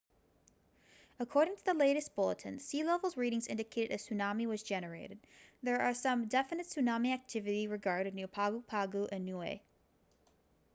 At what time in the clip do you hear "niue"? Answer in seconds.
9.27-9.59